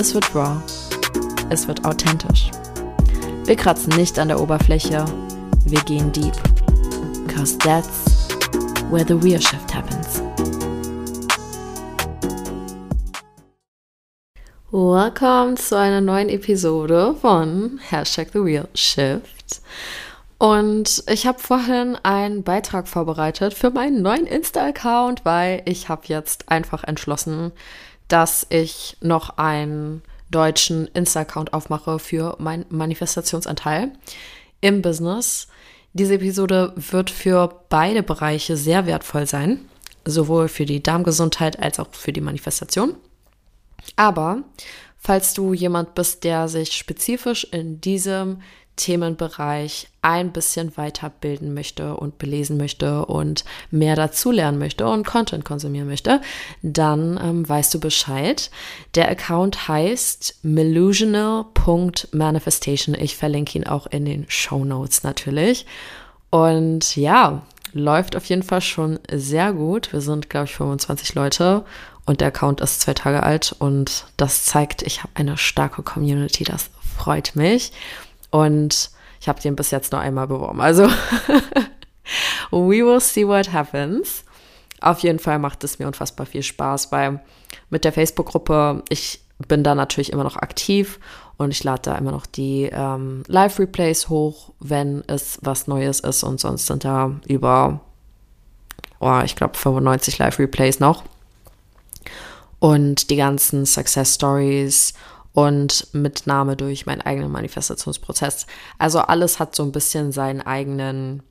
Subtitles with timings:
[0.00, 0.56] es wird raw,
[1.50, 2.50] es wird authentisch.
[3.44, 5.04] Wir kratzen nicht an der Oberfläche,
[5.66, 6.32] wir gehen deep.
[7.28, 8.28] Cause that's
[8.90, 10.22] where the real shift happens.
[14.70, 19.60] Welcome zu einer neuen Episode von Hashtag The Real Shift.
[20.38, 26.48] Und ich habe vorhin einen Beitrag vorbereitet für meinen neuen Insta-Account, weil ich habe jetzt
[26.48, 27.52] einfach entschlossen,
[28.10, 33.92] dass ich noch einen deutschen Insta-Account aufmache für meinen Manifestationsanteil
[34.60, 35.48] im Business.
[35.92, 39.60] Diese Episode wird für beide Bereiche sehr wertvoll sein,
[40.04, 42.94] sowohl für die Darmgesundheit als auch für die Manifestation.
[43.96, 44.42] Aber
[44.98, 48.42] falls du jemand bist, der sich spezifisch in diesem
[48.76, 55.88] Themenbereich ein bisschen weiterbilden möchte und belesen möchte und mehr dazulernen möchte und Content konsumieren
[55.88, 56.22] möchte,
[56.62, 58.50] dann ähm, weißt du Bescheid.
[58.94, 62.94] Der Account heißt melusional.manifestation.
[62.94, 65.66] Ich verlinke ihn auch in den Show Notes natürlich.
[66.30, 69.92] Und ja, läuft auf jeden Fall schon sehr gut.
[69.92, 71.64] Wir sind, glaube ich, 25 Leute
[72.06, 76.44] und der Account ist zwei Tage alt und das zeigt, ich habe eine starke Community.
[76.44, 77.72] Das freut mich.
[78.30, 80.60] Und ich habe den bis jetzt nur einmal beworben.
[80.60, 80.84] Also,
[82.50, 84.24] we will see what happens.
[84.80, 87.20] Auf jeden Fall macht es mir unfassbar viel Spaß, weil
[87.68, 90.98] mit der Facebook-Gruppe, ich bin da natürlich immer noch aktiv
[91.36, 96.22] und ich lade da immer noch die ähm, Live-Replays hoch, wenn es was Neues ist
[96.22, 97.80] und sonst sind da über,
[99.00, 101.04] oh, ich glaube 95 Live-Replays noch.
[102.58, 104.92] Und die ganzen Success Stories
[105.40, 108.46] und Mitnahme durch meinen eigenen Manifestationsprozess.
[108.78, 111.22] Also alles hat so ein bisschen seinen eigenen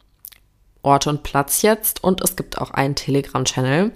[0.81, 3.91] Ort und Platz jetzt und es gibt auch einen Telegram-Channel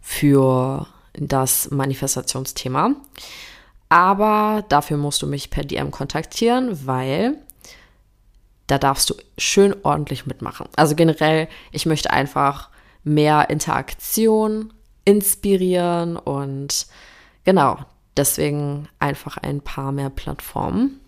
[0.00, 2.94] für das Manifestationsthema.
[3.90, 7.36] Aber dafür musst du mich per DM kontaktieren, weil
[8.66, 10.68] da darfst du schön ordentlich mitmachen.
[10.76, 12.70] Also generell, ich möchte einfach
[13.04, 14.72] mehr Interaktion
[15.04, 16.86] inspirieren und
[17.44, 17.78] genau,
[18.20, 21.00] Deswegen einfach ein paar mehr Plattformen.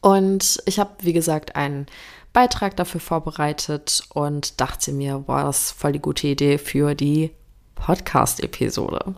[0.00, 1.86] Und ich habe, wie gesagt, einen
[2.32, 7.32] Beitrag dafür vorbereitet und dachte mir, boah, das ist voll die gute Idee für die
[7.74, 9.16] Podcast-Episode.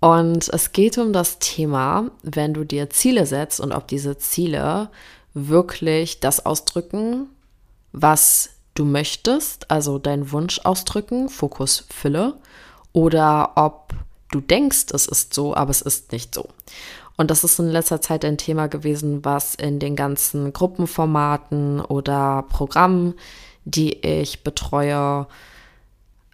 [0.00, 4.90] Und es geht um das Thema, wenn du dir Ziele setzt und ob diese Ziele
[5.32, 7.30] wirklich das ausdrücken,
[7.92, 12.34] was du möchtest, also deinen Wunsch ausdrücken, Fokus Fülle,
[12.92, 13.94] oder ob
[14.32, 16.48] du denkst, es ist so, aber es ist nicht so.
[17.16, 22.44] Und das ist in letzter Zeit ein Thema gewesen, was in den ganzen Gruppenformaten oder
[22.48, 23.14] Programmen,
[23.64, 25.26] die ich betreue,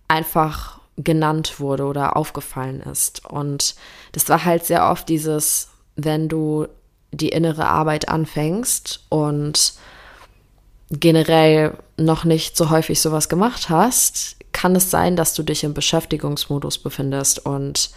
[0.06, 3.24] einfach genannt wurde oder aufgefallen ist.
[3.26, 3.74] Und
[4.12, 6.66] das war halt sehr oft dieses, wenn du
[7.12, 9.74] die innere Arbeit anfängst und
[10.90, 15.72] generell noch nicht so häufig sowas gemacht hast, kann es sein, dass du dich im
[15.72, 17.90] Beschäftigungsmodus befindest und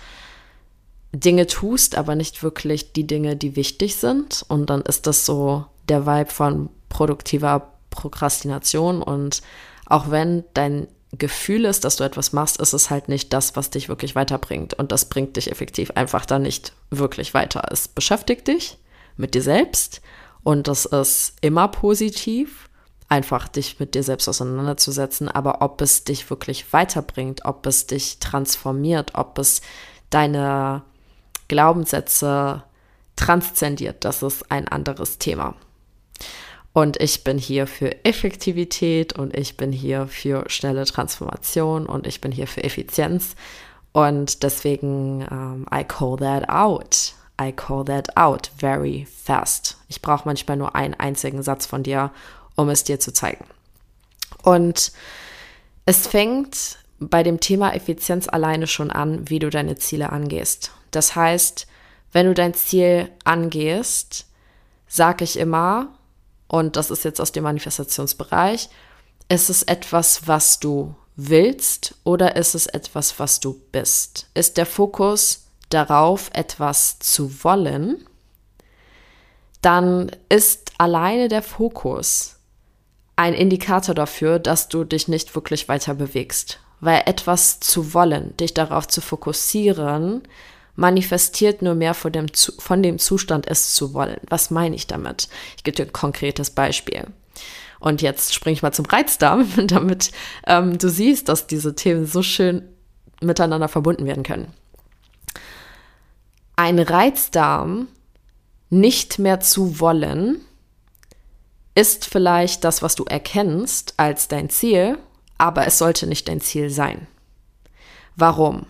[1.12, 4.46] Dinge tust, aber nicht wirklich die Dinge, die wichtig sind.
[4.48, 9.02] Und dann ist das so der Vibe von produktiver Prokrastination.
[9.02, 9.42] Und
[9.88, 13.72] auch wenn dein Gefühl ist, dass du etwas machst, ist es halt nicht das, was
[13.72, 14.76] dich wirklich weiterbringt.
[14.76, 17.64] Und das bringt dich effektiv einfach dann nicht wirklich weiter.
[17.72, 18.78] Es beschäftigt dich
[19.18, 20.00] mit dir selbst
[20.44, 22.70] und das ist immer positiv
[23.12, 28.20] einfach dich mit dir selbst auseinanderzusetzen, aber ob es dich wirklich weiterbringt, ob es dich
[28.20, 29.62] transformiert, ob es
[30.10, 30.82] deine
[31.50, 32.64] Glaubenssätze
[33.18, 35.56] transzendiert, das ist ein anderes Thema.
[36.72, 42.22] Und ich bin hier für Effektivität und ich bin hier für schnelle Transformation und ich
[42.22, 43.36] bin hier für Effizienz.
[43.92, 47.14] Und deswegen, um, I call that out.
[47.42, 49.78] I call that out very fast.
[49.90, 52.12] Ich brauche manchmal nur einen einzigen Satz von dir,
[52.56, 53.46] um es dir zu zeigen.
[54.44, 54.92] Und
[55.86, 60.72] es fängt bei dem Thema Effizienz alleine schon an, wie du deine Ziele angehst.
[60.92, 61.68] Das heißt,
[62.12, 64.28] wenn du dein Ziel angehst,
[64.88, 65.98] sage ich immer,
[66.48, 68.70] und das ist jetzt aus dem Manifestationsbereich,
[69.30, 74.28] ist es etwas, was du willst oder ist es etwas, was du bist?
[74.34, 78.06] Ist der Fokus darauf, etwas zu wollen,
[79.62, 82.36] dann ist alleine der Fokus
[83.22, 86.60] ein Indikator dafür, dass du dich nicht wirklich weiter bewegst.
[86.80, 90.24] Weil etwas zu wollen, dich darauf zu fokussieren,
[90.76, 92.26] manifestiert nur mehr von dem,
[92.58, 94.20] von dem Zustand, es zu wollen.
[94.28, 95.30] Was meine ich damit?
[95.56, 97.06] Ich gebe dir ein konkretes Beispiel.
[97.80, 100.12] Und jetzt springe ich mal zum Reizdarm, damit
[100.48, 102.64] ähm, du siehst, dass diese Themen so schön
[103.22, 104.52] miteinander verbunden werden können.
[106.56, 107.88] Ein Reizdarm
[108.72, 110.42] nicht mehr zu wollen,
[111.76, 114.98] ist vielleicht das, was du erkennst als dein Ziel,
[115.38, 117.08] aber es sollte nicht dein Ziel sein.
[118.16, 118.66] Warum?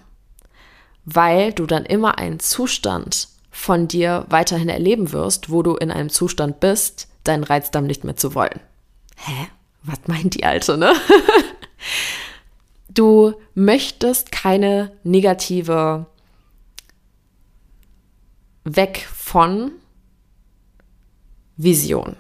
[1.05, 6.09] Weil du dann immer einen Zustand von dir weiterhin erleben wirst, wo du in einem
[6.09, 8.59] Zustand bist, deinen Reizdarm nicht mehr zu wollen.
[9.17, 9.47] Hä?
[9.83, 10.93] Was meint die Alte, ne?
[12.89, 16.05] du möchtest keine negative
[18.63, 19.71] weg von
[21.57, 22.15] Vision.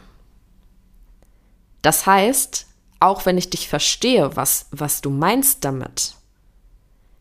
[1.81, 2.67] Das heißt,
[2.99, 6.15] auch wenn ich dich verstehe, was, was du meinst damit,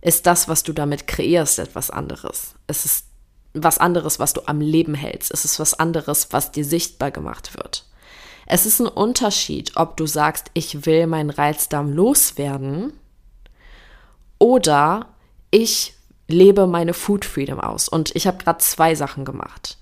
[0.03, 2.55] ist das, was du damit kreierst, etwas anderes.
[2.67, 3.07] Es ist
[3.53, 5.33] was anderes, was du am Leben hältst.
[5.33, 7.87] Es ist was anderes, was dir sichtbar gemacht wird.
[8.47, 12.93] Es ist ein Unterschied, ob du sagst, ich will meinen Reizdarm loswerden
[14.39, 15.07] oder
[15.51, 15.95] ich
[16.27, 17.89] lebe meine Food Freedom aus.
[17.89, 19.79] Und ich habe gerade zwei Sachen gemacht.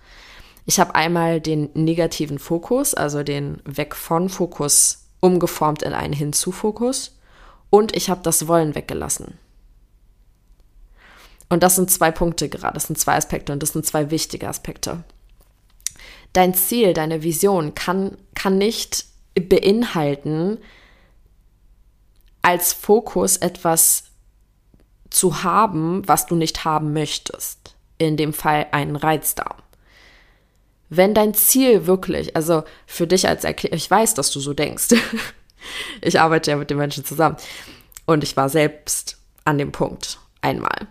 [0.68, 7.16] Ich habe einmal den negativen Fokus, also den Weg von Fokus umgeformt in einen Hinzu-Fokus
[7.70, 9.38] und ich habe das Wollen weggelassen.
[11.48, 14.46] Und das sind zwei Punkte gerade, das sind zwei Aspekte und das sind zwei wichtige
[14.46, 15.04] Aspekte.
[16.34, 19.06] Dein Ziel, deine Vision kann, kann nicht
[19.40, 20.58] beinhalten,
[22.42, 24.04] als Fokus etwas
[25.08, 27.74] zu haben, was du nicht haben möchtest.
[27.96, 29.56] In dem Fall einen Reizdarm.
[30.90, 34.88] Wenn dein Ziel wirklich, also für dich als Erklärung, ich weiß, dass du so denkst.
[36.00, 37.36] ich arbeite ja mit den Menschen zusammen.
[38.06, 40.86] Und ich war selbst an dem Punkt einmal.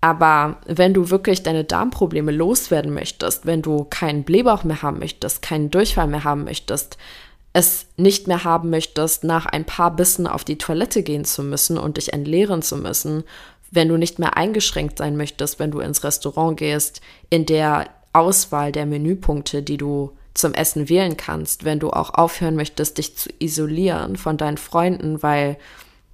[0.00, 5.42] Aber wenn du wirklich deine Darmprobleme loswerden möchtest, wenn du keinen Blähbauch mehr haben möchtest,
[5.42, 6.98] keinen Durchfall mehr haben möchtest,
[7.52, 11.78] es nicht mehr haben möchtest, nach ein paar Bissen auf die Toilette gehen zu müssen
[11.78, 13.24] und dich entleeren zu müssen,
[13.70, 18.72] wenn du nicht mehr eingeschränkt sein möchtest, wenn du ins Restaurant gehst, in der Auswahl
[18.72, 23.30] der Menüpunkte, die du zum Essen wählen kannst, wenn du auch aufhören möchtest, dich zu
[23.38, 25.56] isolieren von deinen Freunden, weil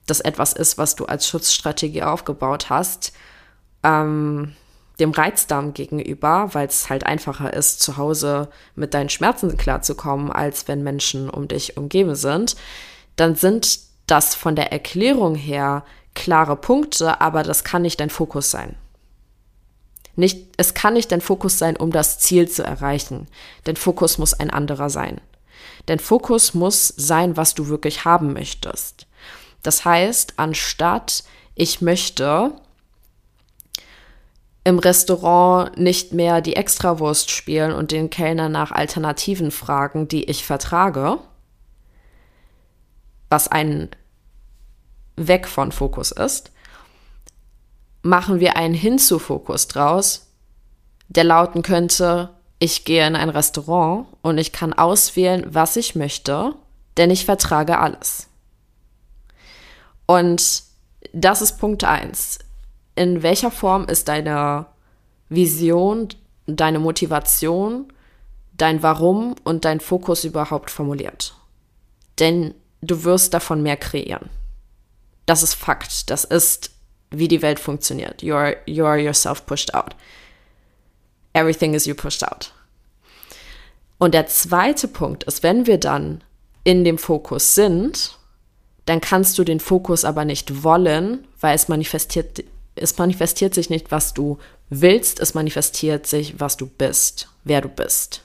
[0.06, 3.12] das etwas ist, was du als Schutzstrategie aufgebaut hast,
[3.82, 4.54] ähm,
[5.00, 10.68] dem Reizdarm gegenüber, weil es halt einfacher ist, zu Hause mit deinen Schmerzen klarzukommen, als
[10.68, 12.56] wenn Menschen um dich umgeben sind,
[13.16, 15.84] dann sind das von der Erklärung her
[16.14, 18.76] klare Punkte, aber das kann nicht dein Fokus sein.
[20.14, 23.28] Nicht, es kann nicht dein Fokus sein, um das Ziel zu erreichen.
[23.64, 25.20] Dein Fokus muss ein anderer sein.
[25.86, 29.06] Dein Fokus muss sein, was du wirklich haben möchtest.
[29.62, 31.24] Das heißt, anstatt
[31.54, 32.52] ich möchte
[34.64, 40.44] im Restaurant nicht mehr die Extrawurst spielen und den Kellner nach Alternativen fragen, die ich
[40.44, 41.18] vertrage,
[43.28, 43.88] was ein
[45.16, 46.52] Weg von Fokus ist,
[48.02, 50.26] machen wir einen Hinzu-Fokus draus,
[51.08, 56.54] der lauten könnte, ich gehe in ein Restaurant und ich kann auswählen, was ich möchte,
[56.96, 58.28] denn ich vertrage alles.
[60.06, 60.62] Und
[61.12, 62.38] das ist Punkt 1.
[62.94, 64.66] In welcher Form ist deine
[65.28, 66.08] Vision,
[66.46, 67.92] deine Motivation,
[68.52, 71.34] dein Warum und dein Fokus überhaupt formuliert?
[72.18, 74.28] Denn du wirst davon mehr kreieren.
[75.26, 76.10] Das ist Fakt.
[76.10, 76.70] Das ist
[77.12, 78.22] wie die Welt funktioniert.
[78.22, 79.94] You are, you are yourself pushed out.
[81.32, 82.52] Everything is you pushed out.
[83.98, 86.24] Und der zweite Punkt ist, wenn wir dann
[86.64, 88.18] in dem Fokus sind,
[88.86, 92.42] dann kannst du den Fokus aber nicht wollen, weil es manifestiert,
[92.74, 94.38] es manifestiert sich nicht, was du
[94.70, 98.22] willst, es manifestiert sich, was du bist, wer du bist.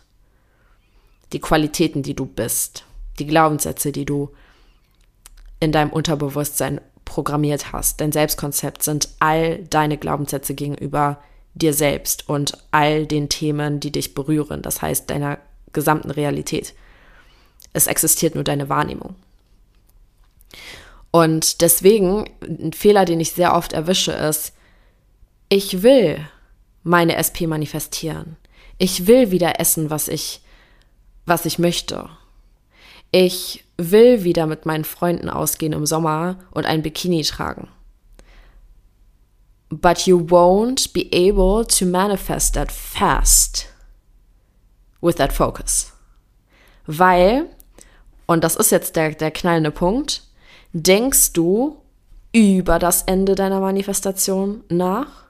[1.34, 2.86] Die Qualitäten, die du bist,
[3.20, 4.32] die Glaubenssätze, die du
[5.60, 6.82] in deinem Unterbewusstsein
[7.18, 8.00] programmiert hast.
[8.00, 11.20] Dein Selbstkonzept sind all deine Glaubenssätze gegenüber
[11.56, 15.40] dir selbst und all den Themen, die dich berühren, das heißt deiner
[15.74, 16.76] gesamten Realität.
[17.74, 19.16] Es existiert nur deine Wahrnehmung.
[21.10, 24.54] Und deswegen, ein Fehler, den ich sehr oft erwische, ist,
[25.50, 26.20] ich will
[26.84, 28.38] meine SP manifestieren.
[28.78, 30.42] Ich will wieder essen, was ich,
[31.26, 32.10] was ich möchte.
[33.10, 37.69] Ich will wieder mit meinen Freunden ausgehen im Sommer und ein Bikini tragen.
[39.69, 43.67] but you won't be able to manifest that fast
[45.01, 45.91] with that focus.
[46.86, 47.48] Weil,
[48.27, 50.24] und das ist jetzt der, der knallende Punkt,
[50.72, 51.81] denkst du
[52.34, 55.25] über das Ende deiner Manifestation nach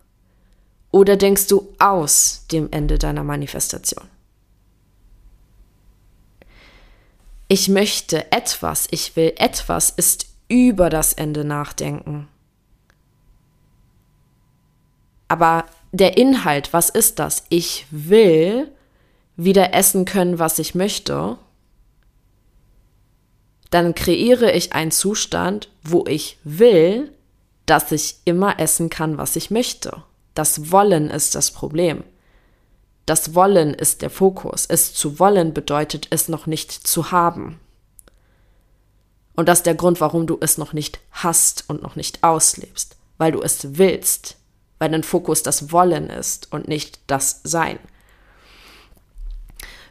[0.91, 4.05] oder denkst du aus dem Ende deiner Manifestation?
[7.47, 12.27] Ich möchte etwas, ich will etwas, ist über das Ende nachdenken.
[15.27, 17.45] Aber der Inhalt, was ist das?
[17.49, 18.71] Ich will
[19.35, 21.37] wieder essen können, was ich möchte.
[23.69, 27.11] Dann kreiere ich einen Zustand, wo ich will,
[27.65, 30.03] dass ich immer essen kann, was ich möchte.
[30.33, 32.03] Das Wollen ist das Problem.
[33.07, 34.65] Das Wollen ist der Fokus.
[34.67, 37.57] Es zu wollen bedeutet, es noch nicht zu haben.
[39.33, 42.97] Und das ist der Grund, warum du es noch nicht hast und noch nicht auslebst,
[43.17, 44.35] weil du es willst,
[44.77, 47.79] weil dein Fokus das Wollen ist und nicht das Sein.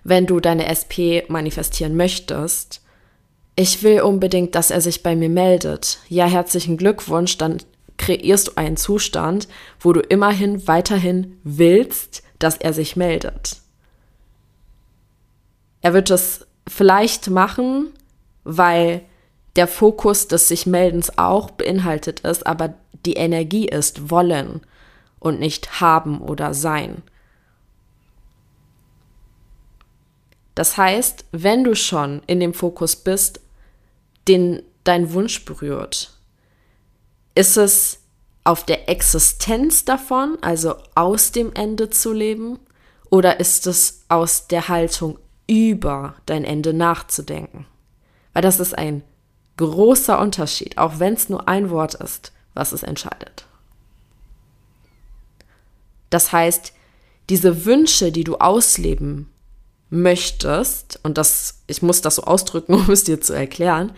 [0.05, 2.83] Wenn du deine SP manifestieren möchtest,
[3.55, 6.01] ich will unbedingt, dass er sich bei mir meldet.
[6.11, 7.63] Ja, herzlichen Glückwunsch, dann
[7.97, 9.49] kreierst du einen Zustand,
[9.81, 13.61] wo du immerhin weiterhin willst, dass er sich meldet.
[15.81, 17.93] Er wird es vielleicht machen,
[18.45, 19.03] weil
[19.57, 22.75] der Fokus des sich Meldens auch beinhaltet ist, aber
[23.05, 24.61] die Energie ist wollen
[25.19, 27.03] und nicht haben oder sein.
[30.55, 33.41] Das heißt, wenn du schon in dem Fokus bist,
[34.27, 36.19] den dein Wunsch berührt,
[37.35, 38.01] ist es
[38.47, 42.59] auf der Existenz davon, also aus dem Ende zu leben,
[43.11, 47.67] oder ist es aus der Haltung über dein Ende nachzudenken?
[48.33, 49.03] Weil das ist ein
[49.57, 53.47] großer Unterschied, auch wenn es nur ein Wort ist, was es entscheidet.
[56.11, 56.73] Das heißt,
[57.31, 59.31] diese Wünsche, die du ausleben
[59.91, 63.93] möchtest, und das, ich muss das so ausdrücken, um es dir zu erklären,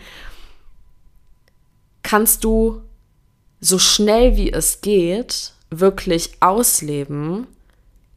[2.01, 2.81] kannst du
[3.59, 7.47] so schnell wie es geht wirklich ausleben,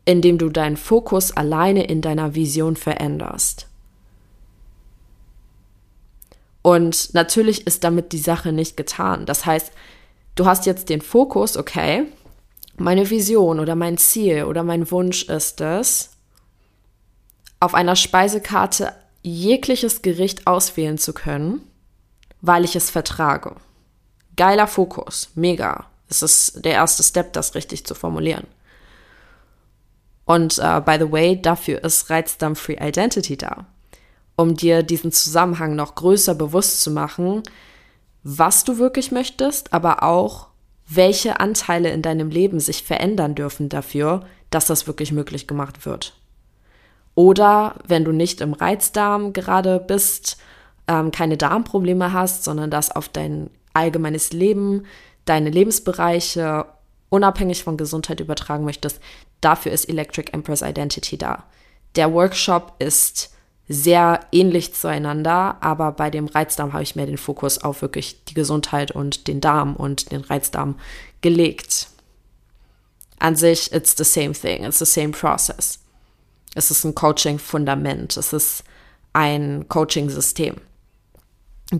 [0.04, 3.68] indem du deinen Fokus alleine in deiner Vision veränderst.
[6.62, 9.26] Und natürlich ist damit die Sache nicht getan.
[9.26, 9.72] Das heißt,
[10.37, 12.04] du hast jetzt den Fokus, okay,
[12.76, 16.11] meine Vision oder mein Ziel oder mein Wunsch ist es,
[17.61, 21.61] auf einer Speisekarte jegliches Gericht auswählen zu können,
[22.40, 23.56] weil ich es vertrage.
[24.37, 25.87] Geiler Fokus, mega.
[26.09, 28.47] Es ist der erste Step, das richtig zu formulieren.
[30.25, 33.67] Und uh, by the way, dafür ist Reizdarm Free Identity da,
[34.37, 37.43] um dir diesen Zusammenhang noch größer bewusst zu machen,
[38.23, 40.49] was du wirklich möchtest, aber auch,
[40.89, 46.15] welche Anteile in deinem Leben sich verändern dürfen dafür, dass das wirklich möglich gemacht wird.
[47.15, 50.39] Oder wenn du nicht im Reizdarm gerade bist,
[50.89, 54.87] ähm, keine Darmprobleme hast, sondern das auf dein allgemeines Leben,
[55.25, 56.67] deine Lebensbereiche
[57.09, 59.00] unabhängig von Gesundheit übertragen möchtest,
[59.41, 61.45] dafür ist Electric Empress Identity da.
[61.95, 63.33] Der Workshop ist
[63.69, 68.35] sehr ähnlich zueinander, aber bei dem Reizdarm habe ich mehr den Fokus auf wirklich die
[68.35, 70.79] Gesundheit und den Darm und den Reizdarm
[71.21, 71.88] gelegt.
[73.19, 75.79] An sich, it's the same thing, it's the same process.
[76.55, 78.64] Es ist ein Coaching-Fundament, es ist
[79.12, 80.57] ein Coaching-System.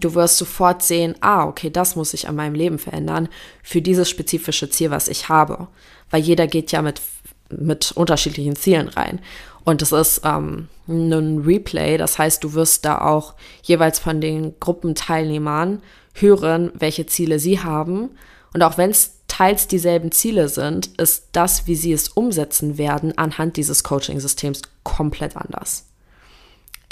[0.01, 3.29] Du wirst sofort sehen, ah, okay, das muss ich an meinem Leben verändern
[3.63, 5.69] für dieses spezifische Ziel, was ich habe.
[6.11, 7.03] Weil jeder geht ja mit,
[7.51, 9.21] mit unterschiedlichen Zielen rein.
[9.65, 14.59] Und es ist ähm, ein Replay, das heißt, du wirst da auch jeweils von den
[14.59, 15.83] Gruppenteilnehmern
[16.15, 18.11] hören, welche Ziele sie haben.
[18.55, 23.17] Und auch wenn es teils dieselben Ziele sind, ist das, wie sie es umsetzen werden,
[23.17, 25.87] anhand dieses Coaching-Systems komplett anders.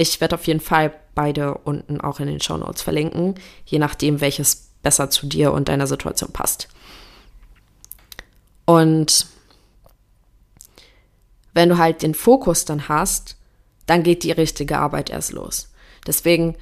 [0.01, 3.35] Ich werde auf jeden Fall beide unten auch in den Show Notes verlinken,
[3.67, 6.69] je nachdem, welches besser zu dir und deiner Situation passt.
[8.65, 9.27] Und
[11.53, 13.37] wenn du halt den Fokus dann hast,
[13.85, 15.69] dann geht die richtige Arbeit erst los.
[16.07, 16.57] Deswegen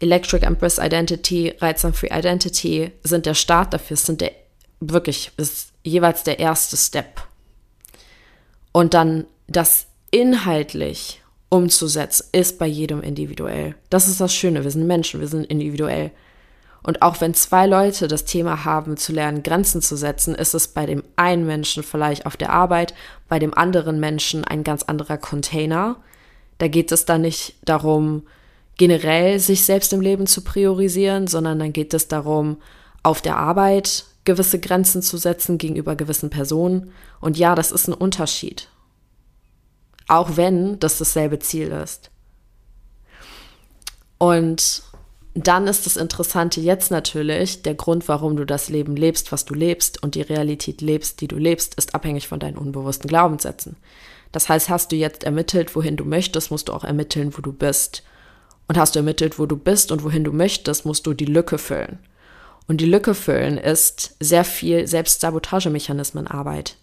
[0.00, 4.32] Electric Empress Identity, Reizsam Free Identity sind der Start dafür, sind der
[4.80, 7.22] wirklich ist jeweils der erste Step.
[8.72, 13.74] Und dann das inhaltlich umzusetzen, ist bei jedem individuell.
[13.90, 16.10] Das ist das Schöne, wir sind Menschen, wir sind individuell.
[16.82, 20.68] Und auch wenn zwei Leute das Thema haben, zu lernen, Grenzen zu setzen, ist es
[20.68, 22.94] bei dem einen Menschen vielleicht auf der Arbeit,
[23.28, 25.96] bei dem anderen Menschen ein ganz anderer Container.
[26.58, 28.22] Da geht es dann nicht darum,
[28.76, 32.58] generell sich selbst im Leben zu priorisieren, sondern dann geht es darum,
[33.02, 36.92] auf der Arbeit gewisse Grenzen zu setzen gegenüber gewissen Personen.
[37.20, 38.68] Und ja, das ist ein Unterschied.
[40.08, 42.10] Auch wenn das dasselbe Ziel ist.
[44.18, 44.82] Und
[45.34, 49.54] dann ist das Interessante jetzt natürlich, der Grund, warum du das Leben lebst, was du
[49.54, 53.76] lebst und die Realität lebst, die du lebst, ist abhängig von deinen unbewussten Glaubenssätzen.
[54.32, 57.52] Das heißt, hast du jetzt ermittelt, wohin du möchtest, musst du auch ermitteln, wo du
[57.52, 58.02] bist.
[58.66, 61.56] Und hast du ermittelt, wo du bist und wohin du möchtest, musst du die Lücke
[61.56, 61.98] füllen.
[62.66, 66.76] Und die Lücke füllen ist sehr viel Selbstsabotagemechanismenarbeit.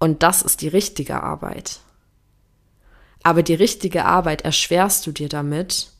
[0.00, 1.78] Und das ist die richtige Arbeit.
[3.22, 5.90] Aber die richtige Arbeit erschwerst du dir damit,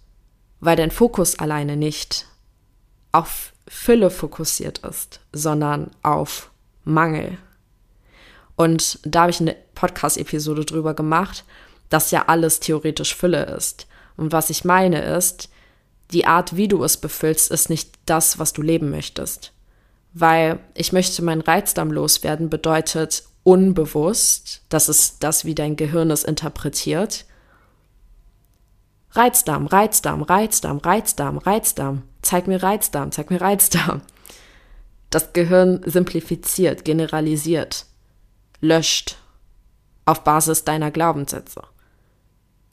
[0.59, 2.26] weil dein Fokus alleine nicht
[3.12, 6.50] auf Fülle fokussiert ist, sondern auf
[6.85, 7.38] Mangel.
[8.57, 11.45] Und da habe ich eine Podcast-Episode drüber gemacht,
[11.88, 13.87] dass ja alles theoretisch Fülle ist.
[14.16, 15.50] Und was ich meine ist,
[16.11, 19.52] die Art, wie du es befüllst, ist nicht das, was du leben möchtest.
[20.12, 26.25] Weil ich möchte meinen Reizdarm loswerden, bedeutet unbewusst, das ist das, wie dein Gehirn es
[26.25, 27.25] interpretiert.
[29.12, 32.02] Reizdarm, Reizdarm, Reizdarm, Reizdarm, Reizdarm.
[32.23, 34.02] Zeig mir Reizdarm, zeig mir Reizdarm.
[35.11, 37.87] Das Gehirn simplifiziert, generalisiert,
[38.61, 39.16] löscht
[40.04, 41.62] auf Basis deiner Glaubenssätze.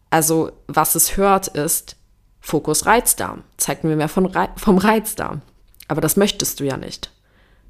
[0.10, 1.96] Also, was es hört, ist
[2.40, 3.44] Fokus Reizdarm.
[3.58, 5.42] Zeig mir mehr von Re vom Reizdarm.
[5.88, 7.12] Aber das möchtest du ja nicht.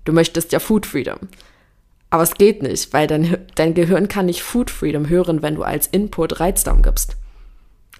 [0.03, 1.17] Du möchtest ja Food Freedom.
[2.09, 5.63] Aber es geht nicht, weil dein, dein Gehirn kann nicht Food Freedom hören, wenn du
[5.63, 7.17] als Input Reizdarm gibst.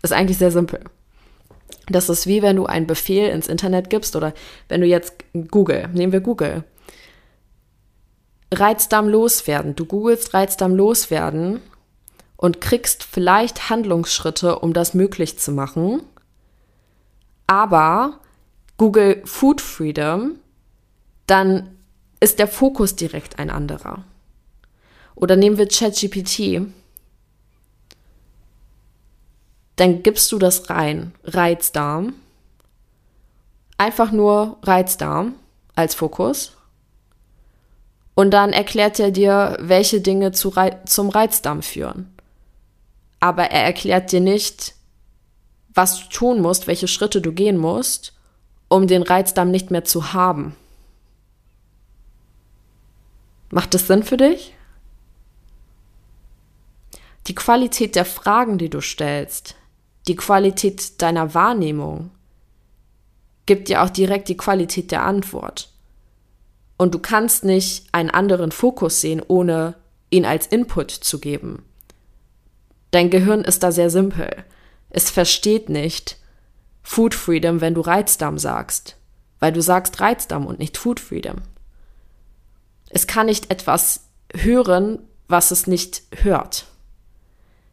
[0.01, 0.79] Ist eigentlich sehr simpel.
[1.89, 4.33] Das ist wie wenn du einen Befehl ins Internet gibst oder
[4.69, 5.13] wenn du jetzt
[5.49, 6.63] Google, nehmen wir Google.
[8.53, 9.75] Reizdarm loswerden.
[9.75, 11.59] Du googelst Reizdarm loswerden
[12.37, 16.01] und kriegst vielleicht Handlungsschritte, um das möglich zu machen.
[17.47, 18.19] Aber
[18.77, 20.35] Google Food Freedom,
[21.25, 21.76] dann
[22.19, 24.03] ist der Fokus direkt ein anderer.
[25.15, 26.61] Oder nehmen wir ChatGPT.
[29.75, 32.13] Dann gibst du das rein, Reizdarm.
[33.77, 35.35] Einfach nur Reizdarm
[35.75, 36.53] als Fokus.
[38.15, 42.17] Und dann erklärt er dir, welche Dinge zu Re zum Reizdarm führen
[43.19, 44.75] aber er erklärt dir nicht,
[45.73, 48.13] was du tun musst, welche Schritte du gehen musst,
[48.67, 50.55] um den Reizdarm nicht mehr zu haben.
[53.49, 54.53] Macht das Sinn für dich?
[57.27, 59.55] Die Qualität der Fragen, die du stellst,
[60.07, 62.11] die Qualität deiner Wahrnehmung,
[63.45, 65.69] gibt dir auch direkt die Qualität der Antwort.
[66.77, 69.75] Und du kannst nicht einen anderen Fokus sehen, ohne
[70.09, 71.63] ihn als Input zu geben.
[72.91, 74.45] Dein Gehirn ist da sehr simpel.
[74.89, 76.17] Es versteht nicht
[76.83, 78.95] Food Freedom, wenn du Reizdarm sagst,
[79.39, 81.41] weil du sagst Reizdarm und nicht Food Freedom.
[82.89, 84.01] Es kann nicht etwas
[84.33, 86.65] hören, was es nicht hört.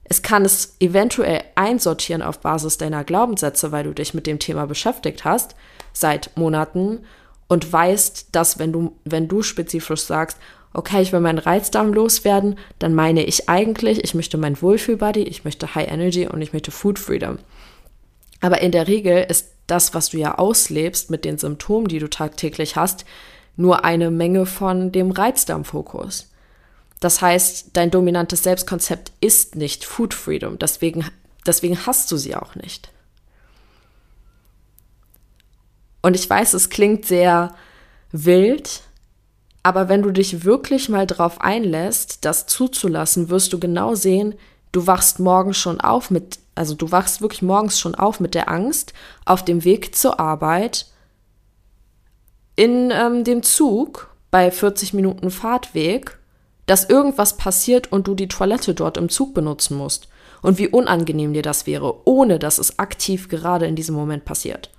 [0.05, 4.67] Es kann es eventuell einsortieren auf Basis deiner Glaubenssätze, weil du dich mit dem Thema
[4.67, 5.55] beschäftigt hast
[5.93, 7.01] seit Monaten
[7.49, 10.39] und weißt, dass wenn du, wenn du spezifisch sagst,
[10.75, 15.45] okay, ich will meinen Reizdarm loswerden, dann meine ich eigentlich, ich möchte mein Wohlfühlbody, ich
[15.45, 17.39] möchte High Energy und ich möchte Food Freedom.
[18.41, 22.11] Aber in der Regel ist das, was du ja auslebst mit den Symptomen, die du
[22.11, 23.07] tagtäglich hast,
[23.57, 26.31] nur eine Menge von dem Reizdarmfokus.
[27.01, 31.05] Das heißt, dein dominantes Selbstkonzept ist nicht Food Freedom, deswegen,
[31.47, 32.91] deswegen hast du sie auch nicht.
[36.03, 37.55] Und ich weiß, es klingt sehr
[38.13, 38.83] wild,
[39.63, 44.35] aber wenn du dich wirklich mal drauf einlässt, das zuzulassen, wirst du genau sehen,
[44.73, 48.51] du wachst morgens schon auf mit, also du wachst wirklich morgens schon auf mit der
[48.51, 48.93] Angst
[49.25, 50.87] auf dem Weg zur Arbeit,
[52.57, 56.19] in ähm, dem Zug bei 40 Minuten Fahrtweg,
[56.67, 60.09] dass irgendwas passiert und du die Toilette dort im Zug benutzen musst.
[60.43, 64.71] Und wie unangenehm dir das wäre, ohne dass es aktiv gerade in diesem Moment passiert.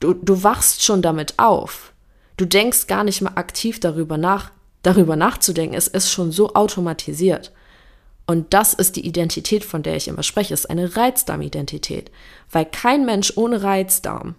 [0.00, 1.92] Du, du wachst schon damit auf.
[2.36, 4.52] Du denkst gar nicht mal aktiv darüber nach,
[4.82, 5.76] darüber nachzudenken.
[5.76, 7.52] Es ist schon so automatisiert.
[8.26, 10.54] Und das ist die Identität, von der ich immer spreche.
[10.54, 12.10] Es ist eine Reizdarmidentität.
[12.50, 14.36] Weil kein Mensch ohne Reizdarm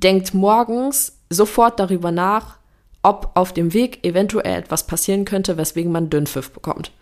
[0.00, 2.56] denkt morgens sofort darüber nach,
[3.02, 6.92] ob auf dem Weg eventuell etwas passieren könnte, weswegen man Dünnpfiff bekommt.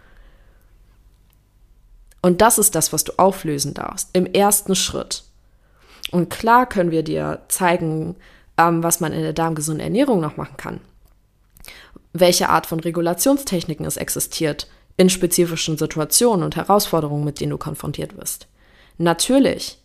[2.23, 5.25] Und das ist das, was du auflösen darfst im ersten Schritt.
[6.11, 8.17] Und klar können wir dir zeigen,
[8.57, 10.81] ähm, was man in der darmgesunden Ernährung noch machen kann.
[12.13, 18.17] Welche Art von Regulationstechniken es existiert in spezifischen Situationen und Herausforderungen, mit denen du konfrontiert
[18.17, 18.49] wirst.
[18.97, 19.79] Natürlich.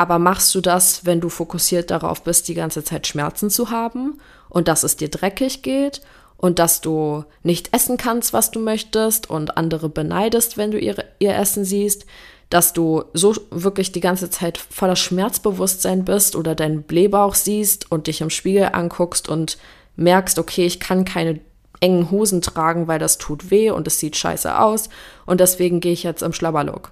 [0.00, 4.18] Aber machst du das, wenn du fokussiert darauf bist, die ganze Zeit Schmerzen zu haben
[4.48, 6.00] und dass es dir dreckig geht
[6.38, 11.04] und dass du nicht essen kannst, was du möchtest und andere beneidest, wenn du ihr,
[11.18, 12.06] ihr Essen siehst,
[12.48, 18.06] dass du so wirklich die ganze Zeit voller Schmerzbewusstsein bist oder deinen Blähbauch siehst und
[18.06, 19.58] dich im Spiegel anguckst und
[19.96, 21.40] merkst, okay, ich kann keine
[21.80, 24.88] engen Hosen tragen, weil das tut weh und es sieht scheiße aus
[25.26, 26.90] und deswegen gehe ich jetzt im Schlabberlook.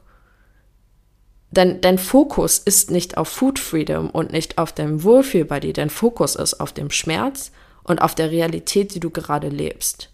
[1.50, 5.72] Denn dein Fokus ist nicht auf Food Freedom und nicht auf dem Wohlfühlbody.
[5.72, 7.52] Dein Fokus ist auf dem Schmerz
[7.84, 10.10] und auf der Realität, die du gerade lebst.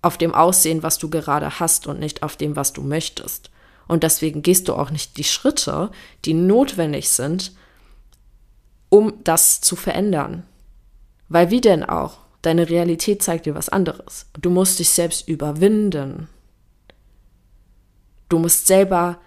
[0.00, 3.50] Auf dem Aussehen, was du gerade hast und nicht auf dem, was du möchtest.
[3.88, 5.90] Und deswegen gehst du auch nicht die Schritte,
[6.24, 7.52] die notwendig sind,
[8.88, 10.44] um das zu verändern.
[11.28, 12.18] Weil wie denn auch?
[12.42, 14.26] Deine Realität zeigt dir was anderes.
[14.40, 16.28] Du musst dich selbst überwinden.
[18.28, 19.18] Du musst selber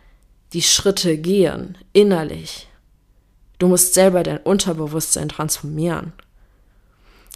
[0.54, 2.68] die Schritte gehen, innerlich.
[3.60, 6.14] Du musst selber dein Unterbewusstsein transformieren.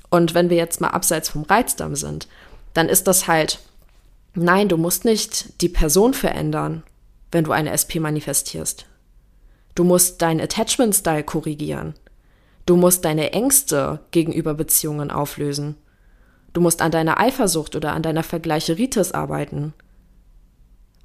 [0.10, 2.28] Und wenn wir jetzt mal abseits vom Reizdarm sind,
[2.74, 3.60] dann ist das halt,
[4.34, 6.84] nein, du musst nicht die Person verändern,
[7.32, 8.86] wenn du eine SP manifestierst.
[9.76, 11.96] Du musst deinen Attachment-Style korrigieren.
[12.66, 15.76] Du musst deine Ängste gegenüber Beziehungen auflösen.
[16.54, 19.74] Du musst an deiner Eifersucht oder an deiner Vergleicheritis arbeiten.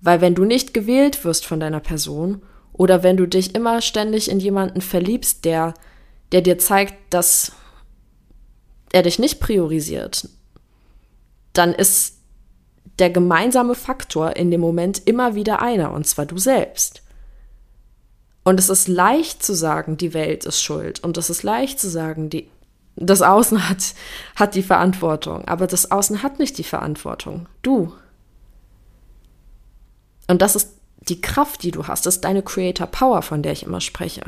[0.00, 4.30] Weil wenn du nicht gewählt wirst von deiner Person oder wenn du dich immer ständig
[4.30, 5.74] in jemanden verliebst, der,
[6.32, 7.52] der dir zeigt, dass
[8.92, 10.28] er dich nicht priorisiert,
[11.52, 12.18] dann ist
[12.98, 17.02] der gemeinsame Faktor in dem Moment immer wieder einer, und zwar du selbst.
[18.44, 21.04] Und es ist leicht zu sagen, die Welt ist schuld.
[21.04, 22.48] Und es ist leicht zu sagen, die,
[22.96, 23.94] das Außen hat,
[24.37, 25.46] hat die Verantwortung.
[25.46, 27.46] Aber das Außen hat nicht die Verantwortung.
[27.61, 27.92] Du.
[30.28, 32.06] Und das ist die Kraft, die du hast.
[32.06, 34.22] Das ist deine Creator Power, von der ich immer spreche.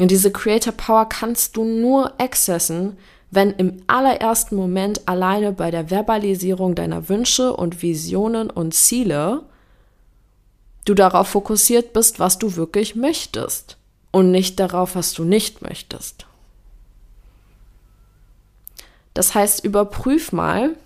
[0.00, 2.96] Und diese Creator Power kannst du nur accessen,
[3.30, 9.42] wenn im allerersten Moment alleine bei der Verbalisierung deiner Wünsche und Visionen und Ziele
[10.84, 13.76] du darauf fokussiert bist, was du wirklich möchtest
[14.10, 16.26] und nicht darauf, was du nicht möchtest.
[19.14, 20.76] Das heißt, überprüf mal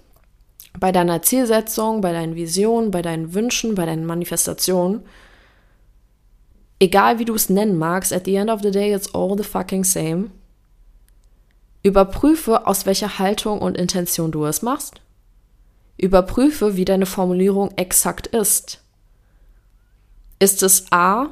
[0.78, 5.02] bei deiner Zielsetzung, bei deinen Visionen, bei deinen Wünschen, bei deinen Manifestationen,
[6.78, 9.44] egal wie du es nennen magst, at the end of the day it's all the
[9.44, 10.30] fucking same
[11.86, 15.00] Überprüfe, aus welcher Haltung und Intention du es machst.
[15.96, 18.82] Überprüfe, wie deine Formulierung exakt ist.
[20.40, 21.28] Ist es A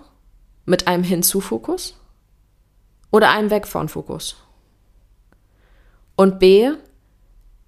[0.65, 1.99] mit einem Hinzufokus
[3.11, 4.37] oder einem Weg von Fokus?
[6.15, 6.71] Und B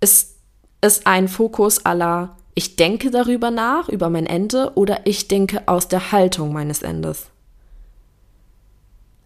[0.00, 0.35] ist
[0.80, 5.88] es ein Fokus aller ich denke darüber nach, über mein Ende, oder ich denke aus
[5.88, 7.26] der Haltung meines Endes.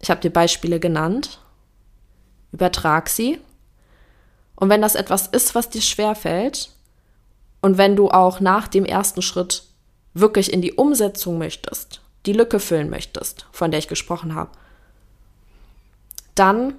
[0.01, 1.39] Ich habe dir Beispiele genannt.
[2.51, 3.39] Übertrag sie
[4.61, 6.69] und wenn das etwas ist, was dir schwerfällt,
[7.61, 9.63] und wenn du auch nach dem ersten Schritt
[10.13, 14.51] wirklich in die Umsetzung möchtest, die Lücke füllen möchtest, von der ich gesprochen habe,
[16.35, 16.75] dann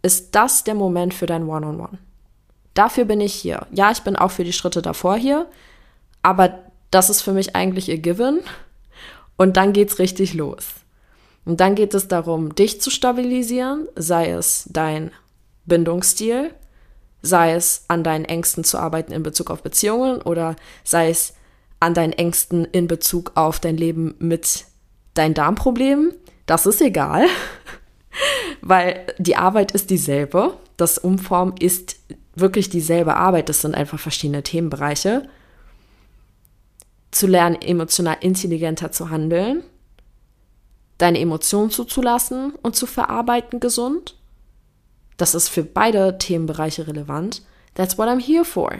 [0.00, 1.88] ist das der Moment für dein One-on-One.
[1.88, 1.98] -on -One.
[2.74, 3.66] Dafür bin ich hier.
[3.72, 5.46] Ja, ich bin auch für die Schritte davor hier,
[6.22, 6.58] aber
[6.90, 8.40] das ist für mich eigentlich ihr Given.
[9.36, 10.66] Und dann geht's richtig los.
[11.44, 15.10] Und dann geht es darum, dich zu stabilisieren, sei es dein
[15.66, 16.54] Bindungsstil,
[17.22, 21.34] sei es an deinen Ängsten zu arbeiten in Bezug auf Beziehungen oder sei es
[21.80, 24.64] an deinen Ängsten in Bezug auf dein Leben mit
[25.14, 26.14] deinen Darmproblemen.
[26.46, 27.26] Das ist egal,
[28.62, 30.56] weil die Arbeit ist dieselbe.
[30.76, 31.96] Das Umform ist
[32.34, 33.48] wirklich dieselbe Arbeit.
[33.48, 35.28] Das sind einfach verschiedene Themenbereiche.
[37.10, 39.62] Zu lernen, emotional intelligenter zu handeln,
[40.98, 44.16] deine Emotionen zuzulassen und zu verarbeiten gesund
[45.16, 47.42] das ist für beide Themenbereiche relevant.
[47.74, 48.72] That's what I'm here for.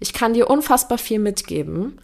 [0.00, 2.00] Ich kann dir unfassbar viel mitgeben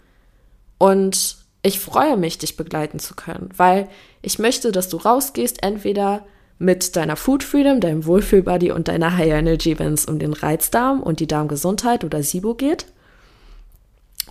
[0.77, 3.87] und ich freue mich, dich begleiten zu können, weil
[4.21, 6.25] ich möchte, dass du rausgehst, entweder
[6.61, 11.01] mit deiner Food Freedom, deinem Wohlfühlbody und deiner High Energy, wenn es um den Reizdarm
[11.01, 12.85] und die Darmgesundheit oder SIBO geht,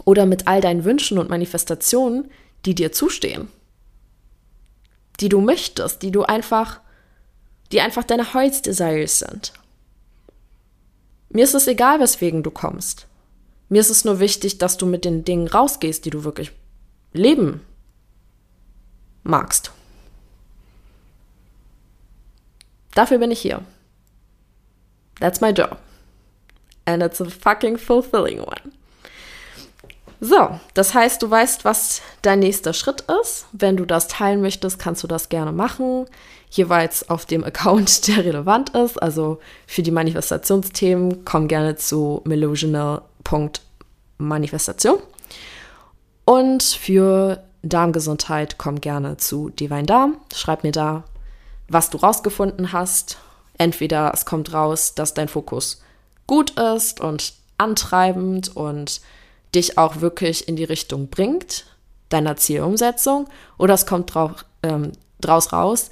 [0.05, 2.31] oder mit all deinen Wünschen und Manifestationen,
[2.64, 3.49] die dir zustehen,
[5.19, 6.81] die du möchtest, die du einfach
[7.73, 9.53] die einfach deine Heart's Desires sind.
[11.29, 13.07] Mir ist es egal, weswegen du kommst.
[13.69, 16.51] Mir ist es nur wichtig, dass du mit den Dingen rausgehst, die du wirklich
[17.12, 17.61] leben
[19.23, 19.71] magst.
[22.94, 23.62] Dafür bin ich hier.
[25.20, 25.79] That's my job.
[26.87, 28.72] And it's a fucking fulfilling one.
[30.20, 33.46] So, das heißt, du weißt, was dein nächster Schritt ist.
[33.53, 36.05] Wenn du das teilen möchtest, kannst du das gerne machen.
[36.50, 39.03] Jeweils auf dem Account, der relevant ist.
[39.03, 44.98] Also für die Manifestationsthemen, komm gerne zu melusional.manifestation.
[46.26, 50.18] Und für Darmgesundheit, komm gerne zu Divine Darm.
[50.35, 51.05] Schreib mir da,
[51.70, 53.16] was du rausgefunden hast.
[53.56, 55.83] Entweder es kommt raus, dass dein Fokus
[56.26, 59.00] gut ist und antreibend und
[59.54, 61.66] dich auch wirklich in die Richtung bringt,
[62.09, 63.28] deiner Zielumsetzung,
[63.59, 65.90] oder es kommt drauf, ähm, draus raus,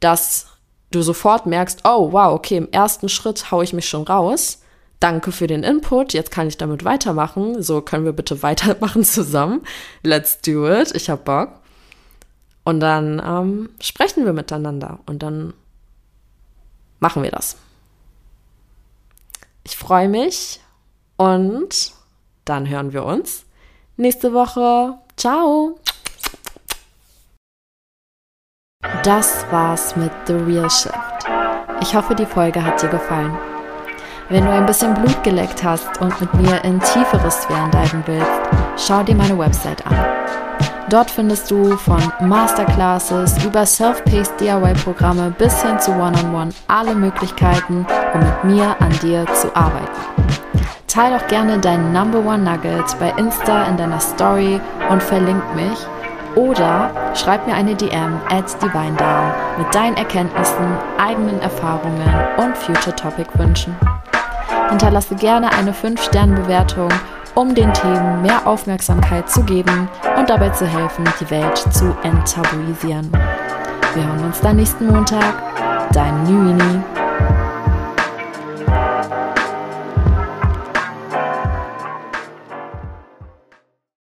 [0.00, 0.46] dass
[0.90, 4.62] du sofort merkst, oh wow, okay, im ersten Schritt haue ich mich schon raus.
[5.00, 7.62] Danke für den Input, jetzt kann ich damit weitermachen.
[7.62, 9.62] So können wir bitte weitermachen zusammen.
[10.02, 10.94] Let's do it.
[10.94, 11.60] Ich hab Bock.
[12.68, 15.54] Und dann ähm, sprechen wir miteinander und dann
[17.00, 17.56] machen wir das.
[19.64, 20.60] Ich freue mich
[21.16, 21.94] und
[22.44, 23.46] dann hören wir uns
[23.96, 24.98] nächste Woche.
[25.16, 25.80] Ciao!
[29.02, 30.94] Das war's mit The Real Shift.
[31.80, 33.34] Ich hoffe, die Folge hat dir gefallen.
[34.28, 38.86] Wenn du ein bisschen Blut geleckt hast und mit mir in tiefere Sphären diven willst,
[38.86, 40.47] schau dir meine Website an.
[40.90, 46.94] Dort findest du von Masterclasses über Self-Paced DIY-Programme bis hin zu One-on-One -on -One alle
[46.94, 50.00] Möglichkeiten, um mit mir an dir zu arbeiten.
[50.86, 55.78] Teil auch gerne deinen Number One Nugget bei Insta in deiner Story und verlink mich.
[56.34, 62.96] Oder schreib mir eine DM at Divine Down mit deinen Erkenntnissen, eigenen Erfahrungen und Future
[62.96, 63.76] Topic Wünschen.
[64.70, 66.88] Hinterlasse gerne eine 5-Sterne-Bewertung,
[67.38, 73.12] um den Themen mehr Aufmerksamkeit zu geben und dabei zu helfen, die Welt zu enttabuisieren.
[73.94, 75.40] Wir hören uns dann nächsten Montag.
[75.92, 76.82] Dein Nüini.